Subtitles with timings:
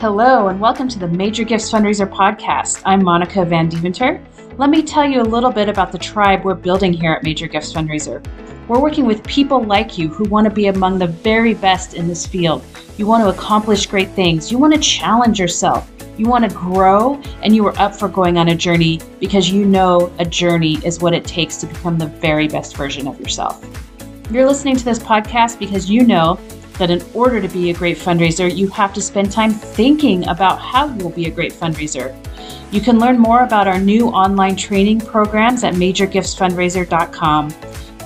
[0.00, 2.82] Hello, and welcome to the Major Gifts Fundraiser podcast.
[2.86, 4.24] I'm Monica Van Deventer.
[4.56, 7.48] Let me tell you a little bit about the tribe we're building here at Major
[7.48, 8.24] Gifts Fundraiser.
[8.68, 12.06] We're working with people like you who want to be among the very best in
[12.06, 12.62] this field.
[12.96, 17.20] You want to accomplish great things, you want to challenge yourself, you want to grow,
[17.42, 21.00] and you are up for going on a journey because you know a journey is
[21.00, 23.66] what it takes to become the very best version of yourself.
[24.30, 26.38] You're listening to this podcast because you know
[26.78, 30.60] that in order to be a great fundraiser, you have to spend time thinking about
[30.60, 32.14] how you'll be a great fundraiser.
[32.72, 37.54] You can learn more about our new online training programs at majorgiftsfundraiser.com.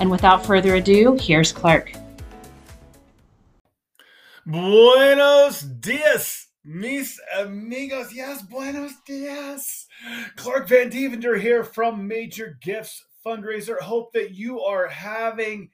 [0.00, 1.92] And without further ado, here's Clark.
[4.46, 8.12] Buenos dias, mis amigos.
[8.12, 9.86] Yes, buenos dias.
[10.36, 13.78] Clark Van Deventer here from Major Gifts Fundraiser.
[13.78, 15.70] Hope that you are having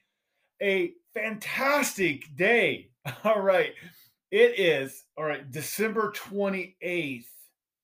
[0.60, 2.87] a fantastic day.
[3.24, 3.72] All right.
[4.30, 7.24] It is, all right, December 28th.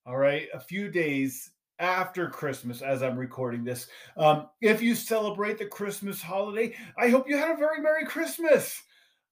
[0.07, 0.49] All right.
[0.53, 3.89] A few days after Christmas as I'm recording this.
[4.17, 8.83] Um, if you celebrate the Christmas holiday, I hope you had a very Merry Christmas.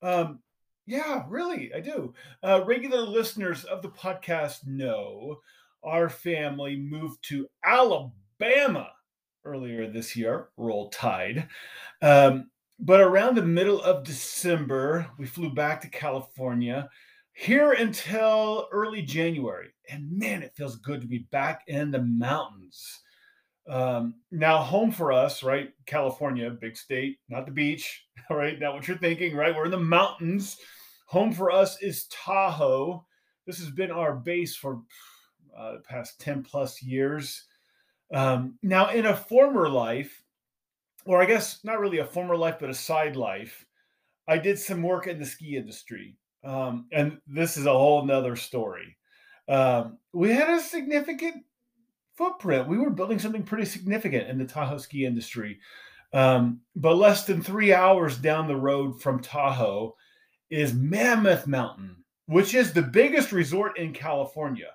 [0.01, 0.41] Um,
[0.87, 2.15] yeah, really, I do.
[2.43, 5.41] Uh, regular listeners of the podcast know
[5.85, 8.89] our family moved to Alabama
[9.45, 10.49] earlier this year.
[10.57, 11.47] Roll Tide.
[12.01, 16.89] Um, but around the middle of December, we flew back to California
[17.33, 19.69] here until early January.
[19.89, 23.01] And man, it feels good to be back in the mountains.
[23.69, 25.71] Um, now, home for us, right?
[25.87, 28.59] California, big state, not the beach, right?
[28.59, 29.55] Not what you're thinking, right?
[29.55, 30.57] We're in the mountains.
[31.07, 33.05] Home for us is Tahoe.
[33.47, 34.83] This has been our base for
[35.57, 37.45] uh, the past 10 plus years.
[38.13, 40.23] Um, now, in a former life,
[41.05, 43.67] or I guess not really a former life, but a side life,
[44.29, 46.17] I did some work in the ski industry.
[46.45, 48.97] Um, and this is a whole nother story.
[49.49, 51.45] Um, we had a significant
[52.15, 52.69] footprint.
[52.69, 55.59] We were building something pretty significant in the Tahoe ski industry.
[56.13, 59.97] Um, but less than three hours down the road from Tahoe
[60.51, 61.97] is Mammoth Mountain,
[62.27, 64.71] which is the biggest resort in California.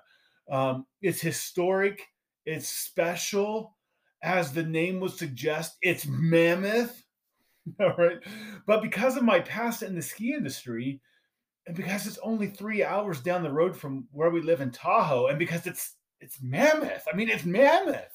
[0.50, 2.02] Um, it's historic,
[2.44, 3.76] it's special
[4.22, 7.02] as the name would suggest, it's mammoth.
[7.80, 8.18] All right.
[8.66, 11.00] But because of my past in the ski industry,
[11.66, 15.26] and because it's only three hours down the road from where we live in Tahoe,
[15.26, 17.04] and because it's it's mammoth.
[17.12, 18.12] I mean, it's mammoth.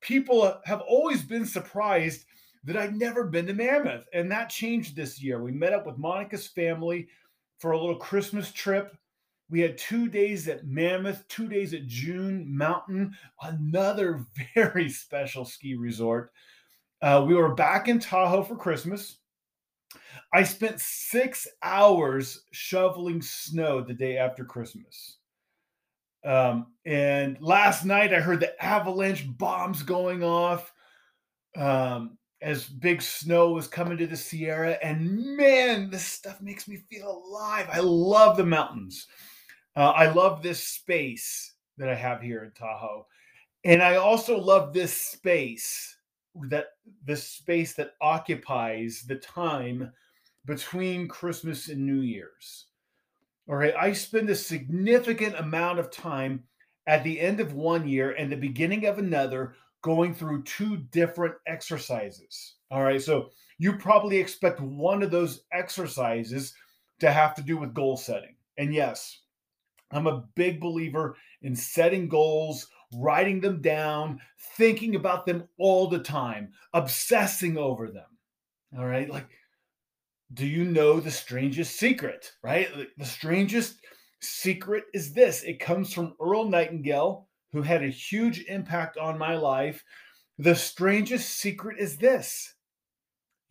[0.00, 2.24] People have always been surprised
[2.64, 4.06] that I'd never been to Mammoth.
[4.12, 5.42] And that changed this year.
[5.42, 7.08] We met up with Monica's family
[7.58, 8.96] for a little Christmas trip
[9.52, 14.24] we had two days at Mammoth, two days at June Mountain, another
[14.54, 16.32] very special ski resort.
[17.02, 19.18] Uh, we were back in Tahoe for Christmas.
[20.32, 25.18] I spent six hours shoveling snow the day after Christmas.
[26.24, 30.72] Um, and last night I heard the avalanche bombs going off
[31.58, 34.78] um, as big snow was coming to the Sierra.
[34.82, 37.68] And man, this stuff makes me feel alive.
[37.70, 39.08] I love the mountains.
[39.74, 43.06] Uh, I love this space that I have here in Tahoe.
[43.64, 45.96] And I also love this space
[46.48, 46.66] that
[47.04, 49.92] this space that occupies the time
[50.44, 52.66] between Christmas and New Year's.
[53.48, 56.44] All right, I spend a significant amount of time
[56.86, 61.34] at the end of one year and the beginning of another going through two different
[61.46, 62.54] exercises.
[62.70, 66.54] All right, so you probably expect one of those exercises
[67.00, 68.36] to have to do with goal setting.
[68.58, 69.21] And yes,
[69.92, 74.20] I'm a big believer in setting goals, writing them down,
[74.56, 78.06] thinking about them all the time, obsessing over them.
[78.76, 79.08] All right.
[79.08, 79.28] Like,
[80.32, 82.32] do you know the strangest secret?
[82.42, 82.68] Right.
[82.96, 83.76] The strangest
[84.20, 89.36] secret is this it comes from Earl Nightingale, who had a huge impact on my
[89.36, 89.84] life.
[90.38, 92.54] The strangest secret is this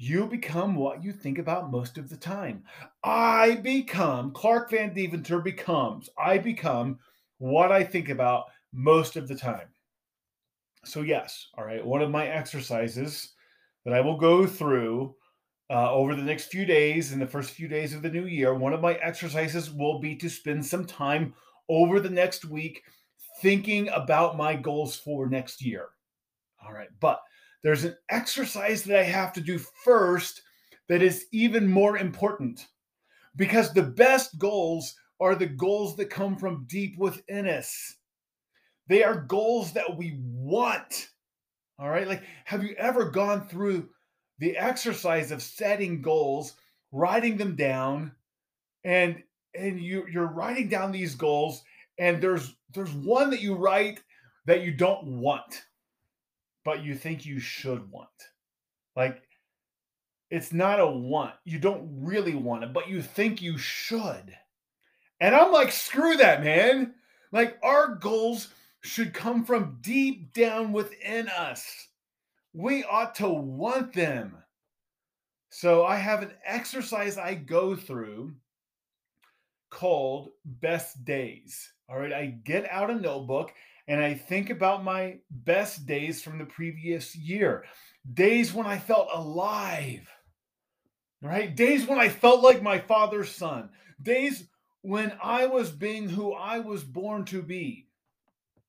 [0.02, 2.64] you become what you think about most of the time.
[3.04, 6.98] I become, Clark Van Deventer becomes, I become
[7.38, 9.68] what I think about most of the time.
[10.84, 13.34] So, yes, all right, one of my exercises
[13.86, 15.14] that I will go through
[15.70, 18.56] uh, over the next few days, in the first few days of the new year,
[18.56, 21.36] one of my exercises will be to spend some time
[21.70, 22.82] over the next week
[23.40, 25.90] thinking about my goals for next year.
[26.66, 27.22] All right, but
[27.64, 30.42] there's an exercise that I have to do first
[30.90, 32.68] that is even more important
[33.36, 37.96] because the best goals are the goals that come from deep within us.
[38.88, 41.10] They are goals that we want.
[41.80, 42.08] All right.
[42.08, 43.90] Like, have you ever gone through
[44.40, 46.56] the exercise of setting goals,
[46.92, 48.12] writing them down,
[48.84, 49.22] and
[49.54, 51.64] and you you're writing down these goals
[52.00, 54.00] and there's there's one that you write
[54.46, 55.64] that you don't want
[56.64, 58.10] but you think you should want.
[58.96, 59.24] Like
[60.30, 64.36] it's not a want you don't really want it but you think you should.
[65.20, 66.94] And i'm like screw that man.
[67.32, 68.50] Like our goals
[68.82, 71.88] should come from deep down within us.
[72.54, 74.38] We ought to want them.
[75.50, 78.34] So i have an exercise i go through
[79.72, 81.72] called Best Days.
[81.90, 83.52] All right, I get out a notebook
[83.88, 87.66] and I think about my best days from the previous year.
[88.12, 90.10] Days when I felt alive.
[91.22, 91.56] Right?
[91.56, 93.70] Days when I felt like my father's son.
[94.02, 94.48] Days
[94.82, 97.88] when I was being who I was born to be.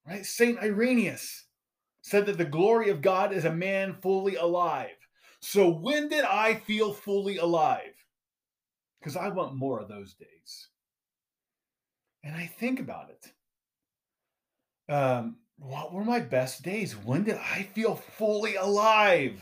[0.06, 0.26] Right?
[0.26, 1.44] Saint Irenaeus
[2.03, 4.97] said that the glory of God is a man fully alive.
[5.41, 7.94] So when did I feel fully alive?
[9.00, 10.69] Because I want more of those days
[12.25, 13.32] and I think about it.
[14.92, 16.92] Um, what were my best days?
[16.92, 19.40] When did I feel fully alive?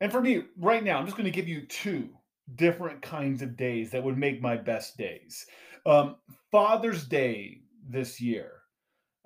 [0.00, 2.08] And for me, right now, I'm just going to give you two
[2.56, 5.46] different kinds of days that would make my best days.
[5.86, 6.16] Um,
[6.50, 8.50] Father's Day this year.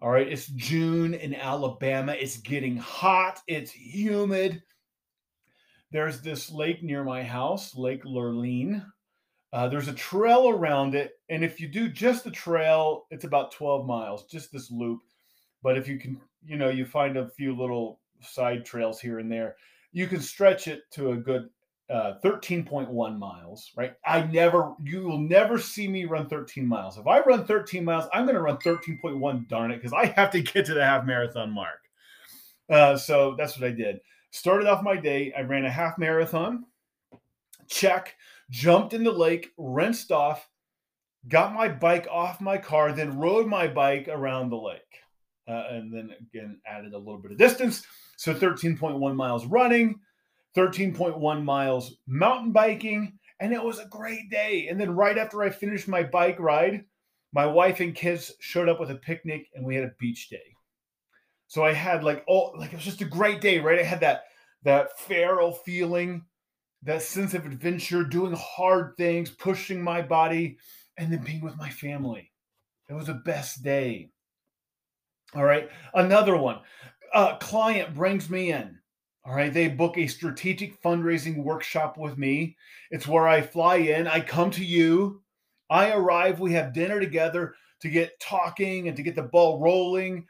[0.02, 2.12] All right, it's June in Alabama.
[2.12, 4.62] It's getting hot, it's humid.
[5.92, 8.84] There's this lake near my house, Lake Lurleen.
[9.52, 13.52] Uh, there's a trail around it, and if you do just the trail, it's about
[13.52, 15.00] 12 miles, just this loop.
[15.62, 19.30] But if you can, you know, you find a few little side trails here and
[19.30, 19.56] there,
[19.92, 21.50] you can stretch it to a good
[21.90, 23.92] uh, 13.1 miles, right?
[24.06, 26.96] I never, you will never see me run 13 miles.
[26.96, 30.30] If I run 13 miles, I'm going to run 13.1, darn it, because I have
[30.30, 31.80] to get to the half marathon mark.
[32.70, 33.98] Uh, so that's what I did.
[34.30, 36.64] Started off my day, I ran a half marathon,
[37.68, 38.16] check
[38.50, 40.48] jumped in the lake, rinsed off,
[41.28, 44.80] got my bike off my car, then rode my bike around the lake.
[45.48, 47.84] Uh, and then again, added a little bit of distance.
[48.16, 50.00] So 13.1 miles running,
[50.56, 53.18] 13.1 miles mountain biking.
[53.40, 54.68] And it was a great day.
[54.68, 56.84] And then right after I finished my bike ride,
[57.32, 60.54] my wife and kids showed up with a picnic and we had a beach day.
[61.48, 63.78] So I had like all like it was just a great day, right?
[63.78, 64.24] I had that
[64.62, 66.24] that feral feeling
[66.82, 70.58] that sense of adventure, doing hard things, pushing my body,
[70.96, 72.30] and then being with my family.
[72.88, 74.10] It was the best day.
[75.34, 75.70] All right.
[75.94, 76.58] Another one.
[77.14, 78.78] A client brings me in.
[79.24, 79.52] All right.
[79.52, 82.56] They book a strategic fundraising workshop with me.
[82.90, 85.22] It's where I fly in, I come to you,
[85.70, 90.26] I arrive, we have dinner together to get talking and to get the ball rolling.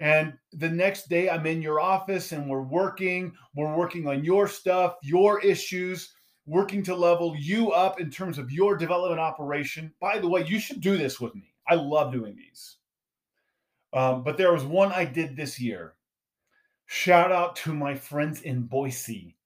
[0.00, 3.32] And the next day, I'm in your office and we're working.
[3.54, 6.12] We're working on your stuff, your issues,
[6.46, 9.92] working to level you up in terms of your development operation.
[10.00, 11.52] By the way, you should do this with me.
[11.68, 12.76] I love doing these.
[13.92, 15.94] Um, but there was one I did this year.
[16.86, 19.36] Shout out to my friends in Boise.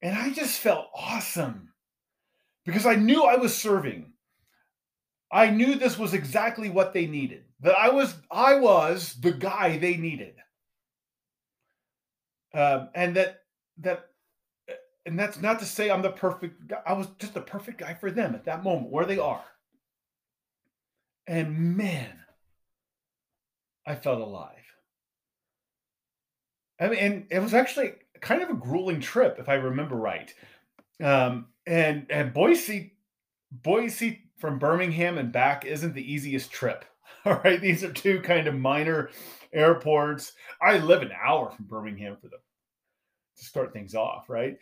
[0.00, 1.72] And I just felt awesome
[2.64, 4.12] because I knew I was serving.
[5.32, 9.78] I knew this was exactly what they needed that I was I was the guy
[9.78, 10.34] they needed,
[12.54, 13.42] um, and that
[13.78, 14.06] that
[15.06, 16.72] and that's not to say I'm the perfect.
[16.86, 19.44] I was just the perfect guy for them at that moment where they are.
[21.26, 22.18] And man,
[23.86, 24.56] I felt alive.
[26.80, 30.32] I mean, and it was actually kind of a grueling trip, if I remember right.
[31.02, 32.94] Um, and and Boise,
[33.52, 36.84] Boise from Birmingham and back isn't the easiest trip.
[37.24, 39.10] All right, these are two kind of minor
[39.52, 40.32] airports.
[40.60, 42.38] I live an hour from Birmingham for the
[43.40, 44.58] to start things off, right?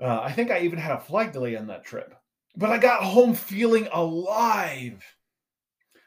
[0.00, 2.14] Uh, I think I even had a flight delay on that trip,
[2.56, 5.04] but I got home feeling alive,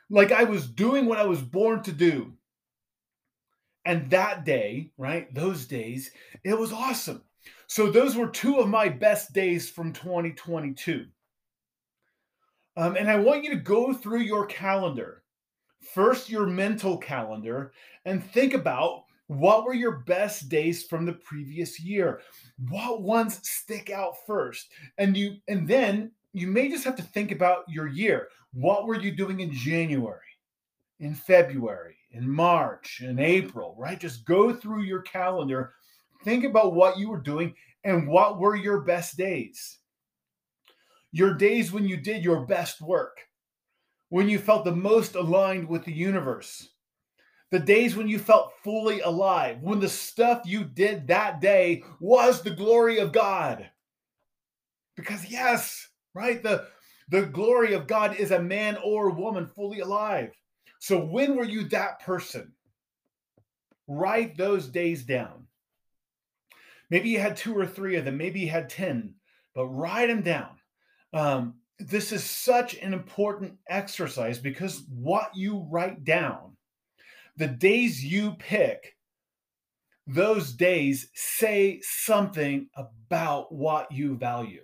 [0.10, 2.34] like I was doing what I was born to do.
[3.86, 6.12] And that day, right, those days,
[6.44, 7.24] it was awesome.
[7.68, 11.06] So those were two of my best days from 2022.
[12.76, 15.23] Um, and I want you to go through your calendar
[15.84, 17.74] first your mental calendar
[18.06, 22.22] and think about what were your best days from the previous year.
[22.70, 24.70] What ones stick out first?
[24.98, 28.30] And you and then you may just have to think about your year.
[28.54, 30.20] What were you doing in january
[31.00, 34.00] in february in march in april right?
[34.00, 35.74] Just go through your calendar.
[36.24, 39.80] Think about what you were doing and what were your best days.
[41.12, 43.20] Your days when you did your best work
[44.14, 46.70] when you felt the most aligned with the universe,
[47.50, 52.44] the days when you felt fully alive, when the stuff you did that day was
[52.44, 53.72] the glory of God.
[54.96, 56.68] Because, yes, right, the,
[57.10, 60.32] The glory of God is a man or woman fully alive.
[60.80, 62.54] So when were you that person?
[63.88, 65.48] Write those days down.
[66.90, 69.16] Maybe you had two or three of them, maybe you had 10,
[69.56, 70.50] but write them down.
[71.14, 76.56] Um, this is such an important exercise because what you write down,
[77.38, 78.96] the days you pick,
[80.06, 84.62] those days say something about what you value.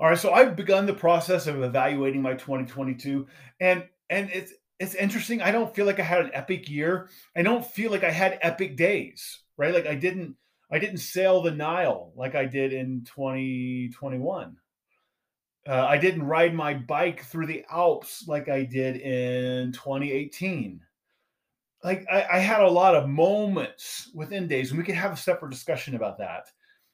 [0.00, 3.26] All right, so I've begun the process of evaluating my 2022
[3.60, 5.42] and and it's it's interesting.
[5.42, 7.08] I don't feel like I had an epic year.
[7.36, 9.74] I don't feel like I had epic days, right?
[9.74, 10.36] Like I didn't
[10.70, 14.56] I didn't sail the Nile like I did in 2021.
[15.68, 20.80] Uh, I didn't ride my bike through the Alps like I did in 2018.
[21.84, 25.16] Like I, I had a lot of moments within days, and we could have a
[25.16, 26.46] separate discussion about that.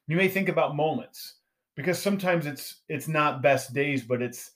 [0.08, 1.36] You may think about moments
[1.76, 4.50] because sometimes it's it's not best days, but it's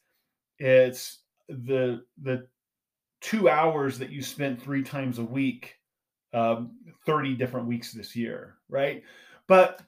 [0.58, 2.48] it's the the
[3.20, 5.76] two hours that you spent three times a week,
[6.32, 6.72] um,
[7.06, 9.04] 30 different weeks this year, right?
[9.46, 9.80] But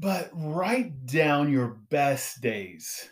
[0.00, 3.10] but write down your best days.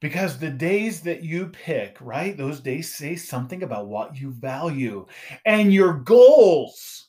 [0.00, 5.06] Because the days that you pick, right, those days say something about what you value.
[5.46, 7.08] And your goals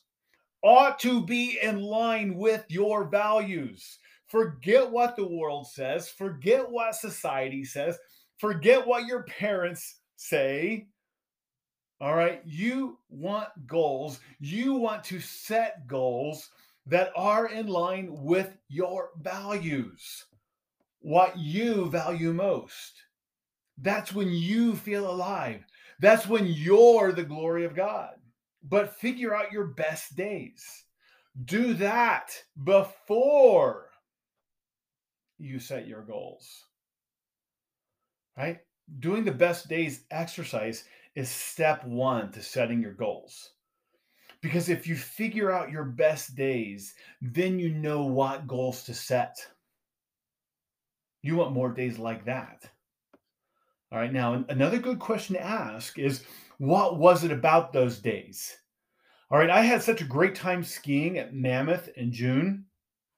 [0.62, 3.98] ought to be in line with your values.
[4.26, 7.98] Forget what the world says, forget what society says,
[8.38, 10.86] forget what your parents say.
[12.00, 16.48] All right, you want goals, you want to set goals
[16.86, 20.24] that are in line with your values,
[21.00, 22.92] what you value most.
[23.78, 25.64] That's when you feel alive.
[26.00, 28.14] That's when you're the glory of God.
[28.62, 30.84] But figure out your best days.
[31.44, 32.30] Do that
[32.62, 33.90] before
[35.38, 36.64] you set your goals.
[38.36, 38.60] Right?
[39.00, 43.53] Doing the best days exercise is step one to setting your goals.
[44.44, 49.38] Because if you figure out your best days, then you know what goals to set.
[51.22, 52.68] You want more days like that.
[53.90, 56.24] All right, now another good question to ask is
[56.58, 58.54] what was it about those days?
[59.30, 62.66] All right, I had such a great time skiing at Mammoth in June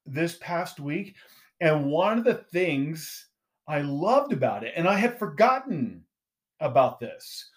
[0.07, 1.17] this past week.
[1.61, 3.31] And one of the things
[3.67, 6.05] I loved about it, and I had forgotten
[6.61, 7.51] about this,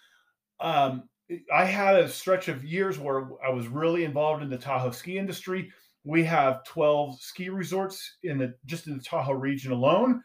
[0.58, 1.08] um,
[1.52, 5.18] I had a stretch of years where I was really involved in the Tahoe ski
[5.18, 5.70] industry.
[6.04, 10.22] We have 12 ski resorts in the just in the Tahoe region alone.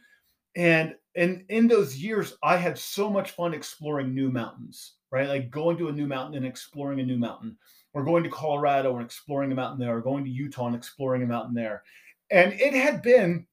[0.55, 5.27] And and in those years, I had so much fun exploring new mountains, right?
[5.27, 7.57] Like going to a new mountain and exploring a new mountain,
[7.93, 11.23] or going to Colorado and exploring a mountain there, or going to Utah and exploring
[11.23, 11.83] a mountain there.
[12.31, 13.45] And it had been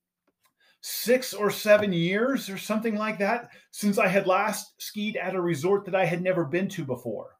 [0.80, 5.40] six or seven years or something like that since I had last skied at a
[5.40, 7.36] resort that I had never been to before.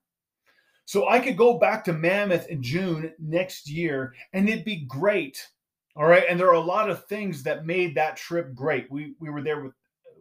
[0.85, 5.47] So I could go back to Mammoth in June next year and it'd be great.
[5.97, 6.25] All right.
[6.29, 8.91] And there are a lot of things that made that trip great.
[8.91, 9.75] We we were there with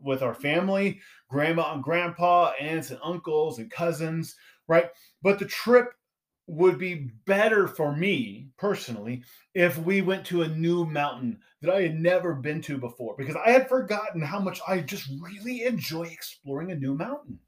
[0.04, 1.00] with our family,
[1.30, 4.36] grandma and grandpa, aunts and uncles and cousins,
[4.68, 4.90] right?
[5.22, 5.94] But the trip
[6.48, 11.82] would be better for me personally if we went to a new mountain that I
[11.82, 16.04] had never been to before because I had forgotten how much I just really enjoy
[16.04, 17.40] exploring a new mountain.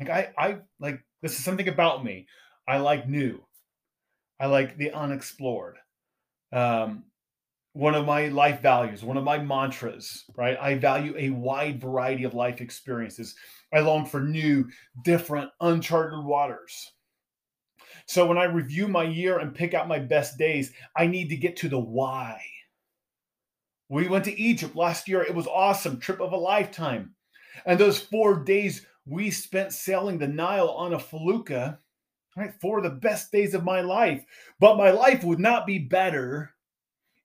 [0.00, 2.26] Like I I like this is something about me.
[2.66, 3.42] I like new.
[4.38, 5.76] I like the unexplored.
[6.52, 7.04] Um,
[7.72, 10.56] one of my life values, one of my mantras, right?
[10.60, 13.34] I value a wide variety of life experiences.
[13.72, 14.68] I long for new,
[15.04, 16.92] different, uncharted waters.
[18.06, 21.36] So when I review my year and pick out my best days, I need to
[21.36, 22.42] get to the why.
[23.88, 25.22] We went to Egypt last year.
[25.22, 27.14] It was awesome, trip of a lifetime.
[27.66, 31.78] And those four days we spent sailing the Nile on a felucca,
[32.36, 34.24] right, for the best days of my life.
[34.58, 36.50] But my life would not be better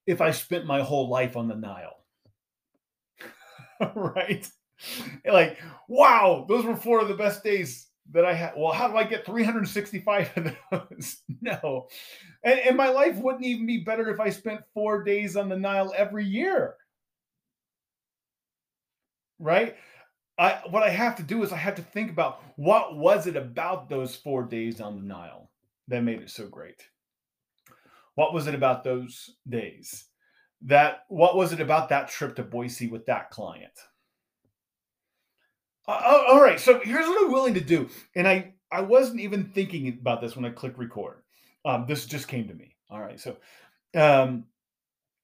[0.08, 2.06] if I spent my whole life on the Nile.
[3.96, 4.48] right?
[5.26, 8.54] Like, wow, those were four of the best days that I had.
[8.56, 11.18] Well, how do I get 365 of those?
[11.42, 11.88] no.
[12.44, 15.58] And, and my life wouldn't even be better if I spent four days on the
[15.58, 16.76] Nile every year.
[19.40, 19.76] Right?
[20.38, 23.36] I what I have to do is I have to think about what was it
[23.36, 25.50] about those four days on the Nile
[25.88, 26.84] that made it so great.
[28.16, 30.06] What was it about those days?
[30.64, 33.74] That what was it about that trip to Boise with that client?
[35.88, 39.22] Uh, oh, all right, so here's what I'm willing to do, and I I wasn't
[39.22, 41.22] even thinking about this when I click record.
[41.64, 42.76] Um, this just came to me.
[42.90, 43.38] All right, so
[43.96, 44.46] um,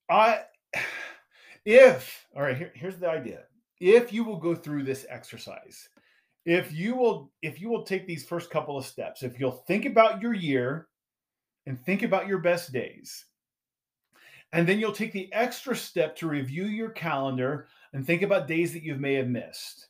[0.09, 0.41] I
[1.65, 3.43] if all right here, here's the idea
[3.81, 5.89] if you will go through this exercise,
[6.45, 9.85] if you will if you will take these first couple of steps, if you'll think
[9.85, 10.87] about your year
[11.65, 13.25] and think about your best days,
[14.53, 18.71] and then you'll take the extra step to review your calendar and think about days
[18.73, 19.87] that you may have missed.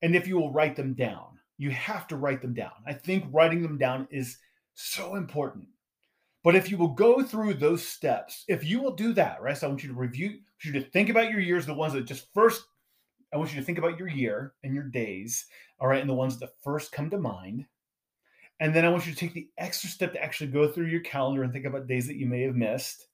[0.00, 2.72] And if you will write them down, you have to write them down.
[2.86, 4.38] I think writing them down is
[4.74, 5.66] so important.
[6.42, 9.56] But if you will go through those steps, if you will do that, right?
[9.56, 12.04] So I want you to review, you to think about your years, the ones that
[12.04, 12.64] just first,
[13.32, 15.46] I want you to think about your year and your days,
[15.80, 17.66] all right, and the ones that first come to mind.
[18.60, 21.00] And then I want you to take the extra step to actually go through your
[21.00, 23.06] calendar and think about days that you may have missed.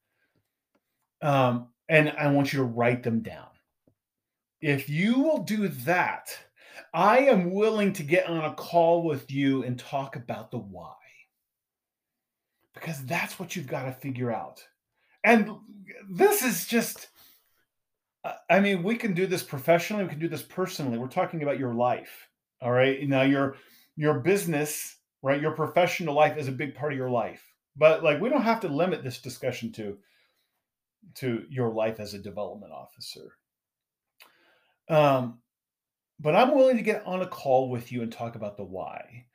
[1.22, 3.46] Um, and I want you to write them down.
[4.60, 6.36] If you will do that,
[6.92, 10.94] I am willing to get on a call with you and talk about the why.
[12.74, 14.62] Because that's what you've got to figure out.
[15.24, 15.50] And
[16.10, 17.08] this is just,
[18.50, 20.98] I mean, we can do this professionally, we can do this personally.
[20.98, 22.28] We're talking about your life.
[22.60, 23.06] All right.
[23.08, 23.56] Now, your
[23.96, 25.40] your business, right?
[25.40, 27.42] Your professional life is a big part of your life.
[27.76, 29.98] But like we don't have to limit this discussion to
[31.16, 33.36] to your life as a development officer.
[34.88, 35.38] Um,
[36.20, 39.26] but I'm willing to get on a call with you and talk about the why,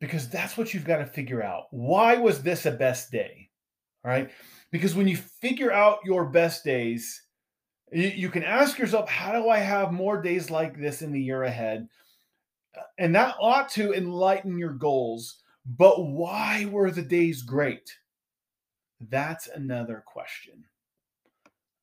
[0.00, 1.66] because that's what you've got to figure out.
[1.70, 3.50] Why was this a best day?
[4.04, 4.30] All right.
[4.70, 7.22] Because when you figure out your best days,
[7.94, 11.44] you can ask yourself, how do I have more days like this in the year
[11.44, 11.88] ahead?
[12.98, 15.42] And that ought to enlighten your goals.
[15.64, 17.96] But why were the days great?
[19.00, 20.64] That's another question.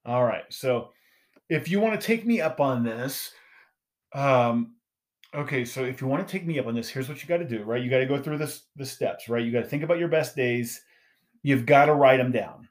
[0.05, 0.43] All right.
[0.49, 0.91] So
[1.49, 3.31] if you want to take me up on this,
[4.13, 4.75] um,
[5.33, 5.63] okay.
[5.63, 7.47] So if you want to take me up on this, here's what you got to
[7.47, 7.81] do, right?
[7.81, 9.43] You got to go through this the steps, right?
[9.43, 10.81] You got to think about your best days.
[11.43, 12.67] You've got to write them down.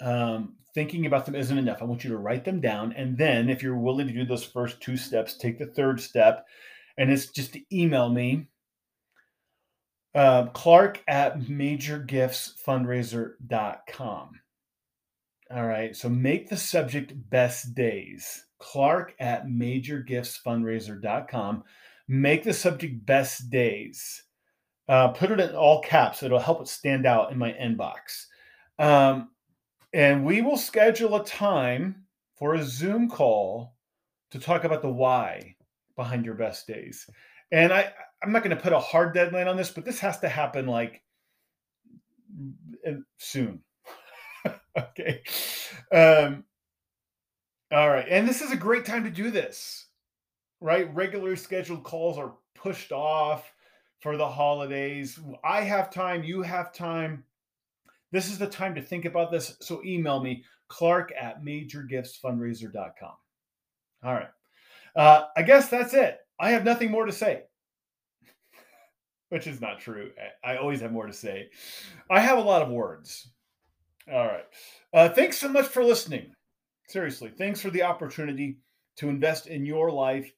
[0.00, 1.82] Um, thinking about them isn't enough.
[1.82, 2.92] I want you to write them down.
[2.92, 6.46] And then, if you're willing to do those first two steps, take the third step.
[6.96, 8.46] And it's just to email me,
[10.14, 14.40] uh, clark at majorgiftsfundraiser.com.
[15.50, 15.96] All right.
[15.96, 18.46] So make the subject best days.
[18.60, 21.64] Clark at majorgiftsfundraiser.com.
[22.06, 24.22] Make the subject best days.
[24.88, 26.22] Uh, put it in all caps.
[26.22, 28.26] It'll help it stand out in my inbox.
[28.78, 29.30] Um,
[29.92, 32.04] and we will schedule a time
[32.36, 33.74] for a Zoom call
[34.30, 35.56] to talk about the why
[35.96, 37.08] behind your best days.
[37.50, 40.20] And I, I'm not going to put a hard deadline on this, but this has
[40.20, 41.02] to happen like
[43.18, 43.62] soon
[44.78, 45.22] okay.
[45.92, 46.44] Um,
[47.70, 48.06] all right.
[48.08, 49.86] And this is a great time to do this,
[50.60, 50.92] right?
[50.94, 53.52] Regularly scheduled calls are pushed off
[54.00, 55.18] for the holidays.
[55.44, 56.24] I have time.
[56.24, 57.24] You have time.
[58.10, 59.56] This is the time to think about this.
[59.60, 63.12] So email me, clark at majorgiftsfundraiser.com.
[64.04, 64.28] All right.
[64.96, 66.18] Uh, I guess that's it.
[66.40, 67.42] I have nothing more to say,
[69.28, 70.10] which is not true.
[70.44, 71.50] I always have more to say.
[72.10, 73.28] I have a lot of words.
[74.10, 74.44] All right.
[74.94, 76.32] Uh, thanks so much for listening.
[76.88, 78.58] Seriously, thanks for the opportunity
[78.96, 80.32] to invest in your life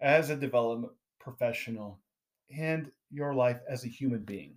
[0.00, 1.98] as a development professional
[2.56, 4.54] and your life as a human being.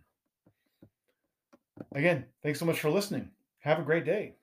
[1.93, 3.29] Again, thanks so much for listening.
[3.59, 4.35] Have a great day.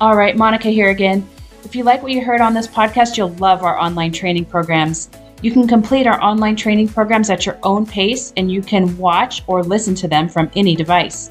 [0.00, 1.26] All right, Monica here again.
[1.64, 5.08] If you like what you heard on this podcast, you'll love our online training programs.
[5.40, 9.42] You can complete our online training programs at your own pace and you can watch
[9.46, 11.30] or listen to them from any device.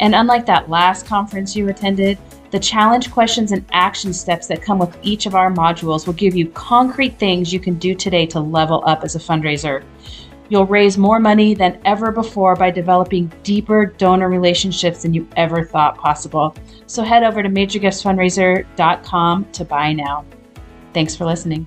[0.00, 2.18] And unlike that last conference you attended,
[2.50, 6.34] the challenge questions and action steps that come with each of our modules will give
[6.34, 9.84] you concrete things you can do today to level up as a fundraiser.
[10.52, 15.64] You'll raise more money than ever before by developing deeper donor relationships than you ever
[15.64, 16.54] thought possible.
[16.86, 20.26] So head over to majorgiftsfundraiser.com to buy now.
[20.92, 21.66] Thanks for listening.